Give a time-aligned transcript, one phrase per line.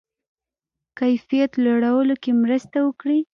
[0.99, 3.19] کیفیت لوړونه کې مرسته وکړي.